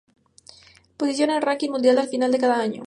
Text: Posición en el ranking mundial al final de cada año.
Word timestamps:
Posición 0.97 1.29
en 1.29 1.35
el 1.35 1.41
ranking 1.43 1.69
mundial 1.69 1.99
al 1.99 2.07
final 2.09 2.31
de 2.31 2.39
cada 2.39 2.57
año. 2.59 2.79